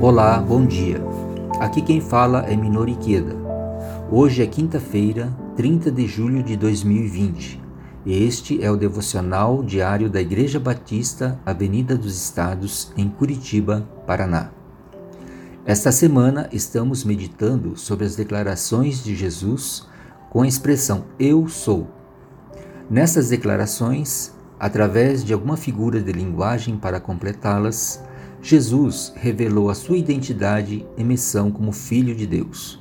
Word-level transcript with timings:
Olá, 0.00 0.38
bom 0.38 0.64
dia. 0.64 1.02
Aqui 1.58 1.82
quem 1.82 2.00
fala 2.00 2.42
é 2.46 2.54
Minori 2.54 2.94
Queda. 2.94 3.34
Hoje 4.12 4.44
é 4.44 4.46
quinta-feira, 4.46 5.36
30 5.56 5.90
de 5.90 6.06
julho 6.06 6.40
de 6.40 6.56
2020. 6.56 7.60
E 8.06 8.22
este 8.24 8.62
é 8.62 8.70
o 8.70 8.76
devocional 8.76 9.60
diário 9.60 10.08
da 10.08 10.20
Igreja 10.20 10.60
Batista, 10.60 11.40
Avenida 11.44 11.96
dos 11.96 12.16
Estados, 12.16 12.92
em 12.96 13.08
Curitiba, 13.08 13.88
Paraná. 14.06 14.52
Esta 15.66 15.90
semana 15.90 16.48
estamos 16.52 17.02
meditando 17.02 17.76
sobre 17.76 18.06
as 18.06 18.14
declarações 18.14 19.02
de 19.02 19.16
Jesus 19.16 19.84
com 20.30 20.42
a 20.42 20.48
expressão 20.48 21.06
Eu 21.18 21.48
sou. 21.48 21.88
Nessas 22.88 23.30
declarações, 23.30 24.32
através 24.60 25.24
de 25.24 25.32
alguma 25.32 25.56
figura 25.56 26.00
de 26.00 26.12
linguagem 26.12 26.76
para 26.76 27.00
completá-las, 27.00 28.00
Jesus 28.40 29.12
revelou 29.16 29.68
a 29.68 29.74
sua 29.74 29.98
identidade 29.98 30.86
e 30.96 31.02
missão 31.02 31.50
como 31.50 31.72
Filho 31.72 32.14
de 32.14 32.26
Deus. 32.26 32.80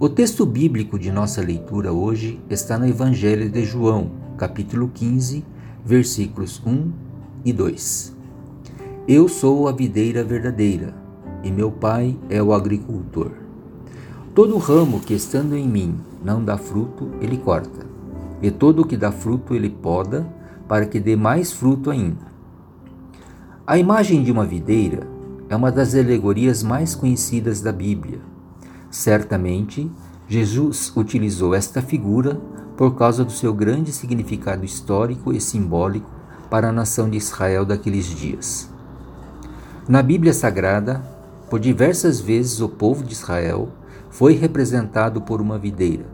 O 0.00 0.08
texto 0.08 0.44
bíblico 0.44 0.98
de 0.98 1.12
nossa 1.12 1.40
leitura 1.40 1.92
hoje 1.92 2.40
está 2.50 2.76
no 2.76 2.86
Evangelho 2.86 3.48
de 3.48 3.64
João, 3.64 4.10
capítulo 4.36 4.90
15, 4.92 5.44
versículos 5.84 6.60
1 6.66 6.90
e 7.44 7.52
2. 7.52 8.16
Eu 9.06 9.28
sou 9.28 9.68
a 9.68 9.72
videira 9.72 10.24
verdadeira, 10.24 10.92
e 11.44 11.50
meu 11.50 11.70
pai 11.70 12.18
é 12.28 12.42
o 12.42 12.52
agricultor. 12.52 13.30
Todo 14.34 14.58
ramo 14.58 14.98
que 14.98 15.14
estando 15.14 15.56
em 15.56 15.68
mim 15.68 15.94
não 16.24 16.44
dá 16.44 16.58
fruto, 16.58 17.12
ele 17.20 17.36
corta, 17.36 17.86
e 18.42 18.50
todo 18.50 18.82
o 18.82 18.86
que 18.86 18.96
dá 18.96 19.12
fruto, 19.12 19.54
ele 19.54 19.70
poda, 19.70 20.26
para 20.66 20.84
que 20.84 20.98
dê 20.98 21.14
mais 21.14 21.52
fruto 21.52 21.90
ainda. 21.90 22.31
A 23.72 23.78
imagem 23.78 24.22
de 24.22 24.30
uma 24.30 24.44
videira 24.44 25.06
é 25.48 25.56
uma 25.56 25.72
das 25.72 25.94
alegorias 25.94 26.62
mais 26.62 26.94
conhecidas 26.94 27.62
da 27.62 27.72
Bíblia. 27.72 28.20
Certamente, 28.90 29.90
Jesus 30.28 30.94
utilizou 30.94 31.54
esta 31.54 31.80
figura 31.80 32.38
por 32.76 32.94
causa 32.94 33.24
do 33.24 33.32
seu 33.32 33.54
grande 33.54 33.90
significado 33.90 34.62
histórico 34.62 35.32
e 35.32 35.40
simbólico 35.40 36.10
para 36.50 36.68
a 36.68 36.72
nação 36.72 37.08
de 37.08 37.16
Israel 37.16 37.64
daqueles 37.64 38.04
dias. 38.04 38.70
Na 39.88 40.02
Bíblia 40.02 40.34
Sagrada, 40.34 41.02
por 41.48 41.58
diversas 41.58 42.20
vezes 42.20 42.60
o 42.60 42.68
povo 42.68 43.02
de 43.02 43.14
Israel 43.14 43.70
foi 44.10 44.34
representado 44.34 45.22
por 45.22 45.40
uma 45.40 45.58
videira. 45.58 46.04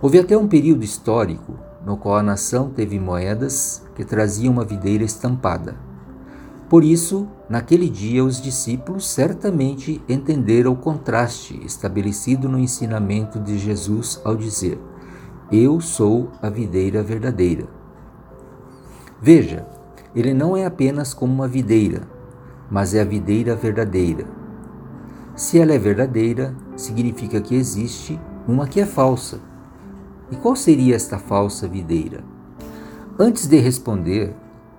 Houve 0.00 0.20
até 0.20 0.38
um 0.38 0.46
período 0.46 0.84
histórico 0.84 1.54
no 1.84 1.96
qual 1.96 2.14
a 2.14 2.22
nação 2.22 2.70
teve 2.70 3.00
moedas 3.00 3.82
que 3.96 4.04
traziam 4.04 4.52
uma 4.52 4.64
videira 4.64 5.02
estampada. 5.02 5.74
Por 6.68 6.82
isso, 6.82 7.28
naquele 7.48 7.88
dia, 7.88 8.24
os 8.24 8.40
discípulos 8.40 9.06
certamente 9.08 10.02
entenderam 10.08 10.72
o 10.72 10.76
contraste 10.76 11.60
estabelecido 11.64 12.48
no 12.48 12.58
ensinamento 12.58 13.38
de 13.38 13.56
Jesus 13.56 14.20
ao 14.24 14.34
dizer: 14.34 14.80
Eu 15.50 15.80
sou 15.80 16.30
a 16.42 16.50
videira 16.50 17.04
verdadeira. 17.04 17.68
Veja, 19.22 19.66
ele 20.14 20.34
não 20.34 20.56
é 20.56 20.66
apenas 20.66 21.14
como 21.14 21.32
uma 21.32 21.46
videira, 21.46 22.02
mas 22.68 22.94
é 22.94 23.00
a 23.00 23.04
videira 23.04 23.54
verdadeira. 23.54 24.26
Se 25.36 25.60
ela 25.60 25.72
é 25.72 25.78
verdadeira, 25.78 26.56
significa 26.76 27.40
que 27.40 27.54
existe 27.54 28.18
uma 28.48 28.66
que 28.66 28.80
é 28.80 28.86
falsa. 28.86 29.38
E 30.32 30.36
qual 30.36 30.56
seria 30.56 30.96
esta 30.96 31.18
falsa 31.18 31.68
videira? 31.68 32.24
Antes 33.18 33.46
de 33.46 33.58
responder, 33.58 34.34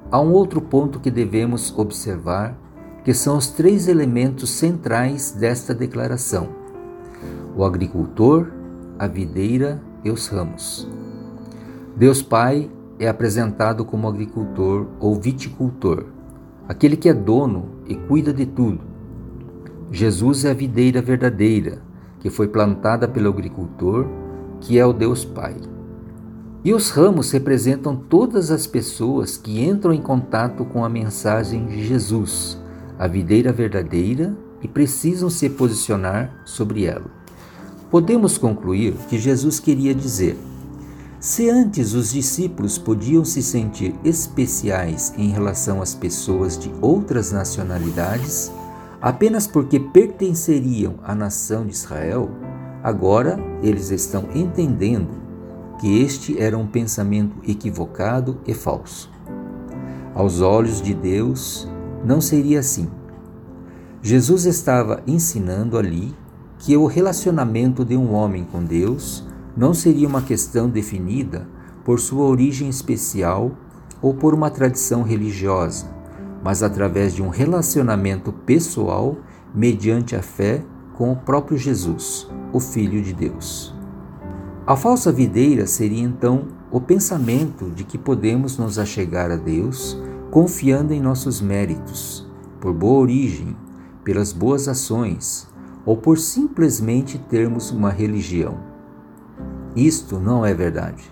Há 0.09 0.21
um 0.21 0.31
outro 0.31 0.61
ponto 0.61 1.01
que 1.01 1.11
devemos 1.11 1.77
observar, 1.77 2.57
que 3.03 3.13
são 3.13 3.37
os 3.37 3.47
três 3.47 3.89
elementos 3.89 4.49
centrais 4.51 5.31
desta 5.31 5.73
declaração: 5.73 6.47
o 7.55 7.63
agricultor, 7.65 8.47
a 8.97 9.05
videira 9.05 9.81
e 10.05 10.09
os 10.09 10.27
ramos. 10.27 10.87
Deus 11.95 12.21
Pai 12.21 12.71
é 12.97 13.09
apresentado 13.09 13.83
como 13.83 14.07
agricultor 14.07 14.87
ou 14.97 15.15
viticultor, 15.15 16.05
aquele 16.69 16.95
que 16.95 17.09
é 17.09 17.13
dono 17.13 17.65
e 17.85 17.95
cuida 17.95 18.31
de 18.31 18.45
tudo. 18.45 18.79
Jesus 19.91 20.45
é 20.45 20.51
a 20.51 20.53
videira 20.53 21.01
verdadeira, 21.01 21.81
que 22.21 22.29
foi 22.29 22.47
plantada 22.47 23.09
pelo 23.09 23.29
agricultor, 23.29 24.07
que 24.61 24.79
é 24.79 24.85
o 24.85 24.93
Deus 24.93 25.25
Pai. 25.25 25.55
E 26.63 26.73
os 26.73 26.89
ramos 26.89 27.31
representam 27.31 27.95
todas 27.95 28.51
as 28.51 28.65
pessoas 28.65 29.37
que 29.37 29.63
entram 29.63 29.93
em 29.93 30.01
contato 30.01 30.65
com 30.65 30.83
a 30.83 30.89
mensagem 30.89 31.65
de 31.67 31.85
Jesus, 31.85 32.57
a 32.97 33.07
videira 33.07 33.53
verdadeira, 33.53 34.35
e 34.61 34.67
precisam 34.67 35.29
se 35.29 35.49
posicionar 35.49 36.41
sobre 36.45 36.85
ela. 36.85 37.05
Podemos 37.91 38.37
concluir 38.37 38.93
que 39.07 39.19
Jesus 39.19 39.59
queria 39.59 39.93
dizer: 39.93 40.37
se 41.19 41.49
antes 41.49 41.93
os 41.93 42.11
discípulos 42.11 42.77
podiam 42.77 43.23
se 43.23 43.43
sentir 43.43 43.93
especiais 44.03 45.13
em 45.15 45.29
relação 45.29 45.81
às 45.81 45.93
pessoas 45.93 46.57
de 46.57 46.71
outras 46.81 47.31
nacionalidades, 47.31 48.51
apenas 48.99 49.45
porque 49.45 49.79
pertenceriam 49.79 50.95
à 51.03 51.13
nação 51.13 51.65
de 51.65 51.73
Israel, 51.73 52.29
agora 52.83 53.39
eles 53.61 53.91
estão 53.91 54.25
entendendo 54.33 55.26
que 55.77 56.01
este 56.01 56.39
era 56.39 56.57
um 56.57 56.65
pensamento 56.65 57.37
equivocado 57.47 58.39
e 58.47 58.53
falso. 58.53 59.09
Aos 60.13 60.41
olhos 60.41 60.81
de 60.81 60.93
Deus, 60.93 61.67
não 62.03 62.19
seria 62.19 62.59
assim. 62.59 62.89
Jesus 64.01 64.45
estava 64.45 65.03
ensinando 65.05 65.77
ali 65.77 66.15
que 66.59 66.75
o 66.75 66.85
relacionamento 66.85 67.85
de 67.85 67.95
um 67.95 68.13
homem 68.13 68.43
com 68.43 68.63
Deus 68.63 69.27
não 69.55 69.73
seria 69.73 70.07
uma 70.07 70.21
questão 70.21 70.69
definida 70.69 71.47
por 71.83 71.99
sua 71.99 72.25
origem 72.25 72.69
especial 72.69 73.51
ou 74.01 74.13
por 74.13 74.33
uma 74.33 74.49
tradição 74.49 75.03
religiosa, 75.03 75.87
mas 76.43 76.63
através 76.63 77.13
de 77.13 77.21
um 77.21 77.29
relacionamento 77.29 78.31
pessoal 78.31 79.17
mediante 79.53 80.15
a 80.15 80.21
fé 80.21 80.63
com 80.95 81.11
o 81.11 81.15
próprio 81.15 81.57
Jesus, 81.57 82.27
o 82.51 82.59
Filho 82.59 83.01
de 83.01 83.13
Deus. 83.13 83.76
A 84.67 84.75
falsa 84.75 85.13
videira 85.13 85.65
seria 85.65 86.03
então 86.03 86.49
o 86.69 86.81
pensamento 86.81 87.69
de 87.69 87.85
que 87.85 87.97
podemos 87.97 88.57
nos 88.57 88.77
achegar 88.77 89.31
a 89.31 89.37
Deus 89.37 89.97
confiando 90.29 90.93
em 90.93 90.99
nossos 90.99 91.39
méritos, 91.39 92.27
por 92.59 92.73
boa 92.73 92.99
origem, 92.99 93.55
pelas 94.03 94.33
boas 94.33 94.67
ações 94.67 95.47
ou 95.85 95.95
por 95.95 96.17
simplesmente 96.19 97.17
termos 97.17 97.71
uma 97.71 97.89
religião. 97.89 98.59
Isto 99.73 100.19
não 100.19 100.45
é 100.45 100.53
verdade. 100.53 101.09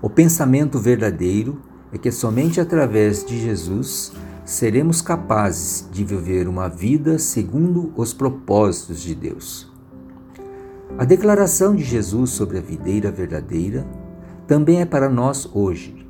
O 0.00 0.08
pensamento 0.08 0.78
verdadeiro 0.78 1.60
é 1.92 1.98
que 1.98 2.12
somente 2.12 2.60
através 2.60 3.24
de 3.24 3.40
Jesus 3.40 4.12
seremos 4.44 5.02
capazes 5.02 5.88
de 5.90 6.04
viver 6.04 6.46
uma 6.46 6.68
vida 6.68 7.18
segundo 7.18 7.92
os 7.96 8.14
propósitos 8.14 9.02
de 9.02 9.16
Deus. 9.16 9.71
A 10.98 11.06
declaração 11.06 11.74
de 11.74 11.82
Jesus 11.82 12.30
sobre 12.30 12.58
a 12.58 12.60
videira 12.60 13.10
verdadeira 13.10 13.86
também 14.46 14.82
é 14.82 14.84
para 14.84 15.08
nós 15.08 15.48
hoje. 15.54 16.06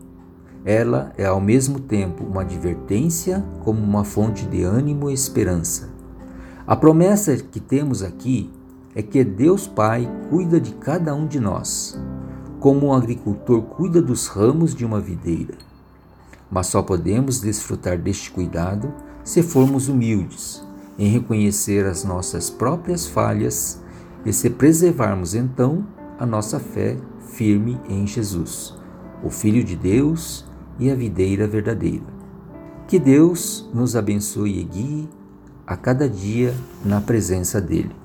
Ela 0.65 1.13
é 1.17 1.25
ao 1.25 1.41
mesmo 1.41 1.79
tempo 1.79 2.25
uma 2.25 2.43
advertência 2.43 3.45
como 3.61 3.81
uma 3.81 4.03
fonte 4.05 4.45
de 4.45 4.65
ânimo 4.65 5.09
e 5.09 5.15
esperança. 5.15 5.89
A 6.67 6.75
promessa 6.75 7.37
que 7.37 7.61
temos 7.61 8.03
aqui 8.03 8.51
é 8.95 9.03
que 9.03 9.23
Deus 9.23 9.69
Pai 9.69 10.11
cuida 10.29 10.61
de 10.61 10.73
cada 10.75 11.15
um 11.15 11.29
de 11.29 11.39
nós, 11.39 11.99
como 12.59 12.89
um 12.89 12.93
agricultor 12.93 13.63
cuida 13.63 14.03
dos 14.03 14.27
ramos 14.27 14.75
de 14.75 14.85
uma 14.85 15.01
videira. 15.01 15.55
Mas 16.51 16.67
só 16.67 16.83
podemos 16.83 17.41
desfrutar 17.41 17.97
deste 17.97 18.33
cuidado 18.33 18.93
se 19.23 19.45
formos 19.45 19.89
humildes, 19.89 20.61
em 20.99 21.09
reconhecer 21.09 21.87
as 21.87 22.03
nossas 22.03 22.51
próprias 22.51 23.07
falhas 23.07 23.81
e 24.25 24.33
se 24.33 24.51
preservarmos 24.51 25.35
então 25.35 25.87
a 26.19 26.27
nossa 26.27 26.61
fé 26.61 26.97
firme 27.33 27.81
em 27.89 28.07
Jesus, 28.07 28.75
o 29.23 29.31
Filho 29.31 29.65
de 29.65 29.77
Deus 29.77 30.45
e 30.79 30.91
a 30.91 30.95
videira 30.95 31.47
verdadeira. 31.47 32.05
Que 32.87 32.99
Deus 32.99 33.69
nos 33.73 33.97
abençoe 33.97 34.61
e 34.61 34.65
guie 34.65 35.09
a 35.67 35.77
cada 35.77 36.09
dia 36.09 36.55
na 36.85 37.01
presença 37.01 37.61
dEle. 37.61 38.02